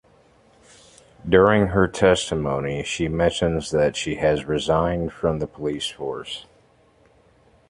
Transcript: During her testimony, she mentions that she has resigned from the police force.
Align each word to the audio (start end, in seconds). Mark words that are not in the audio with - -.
During 1.29 1.67
her 1.67 1.87
testimony, 1.87 2.81
she 2.81 3.07
mentions 3.07 3.69
that 3.69 3.95
she 3.95 4.15
has 4.15 4.45
resigned 4.45 5.13
from 5.13 5.37
the 5.37 5.45
police 5.45 5.91
force. 5.91 6.47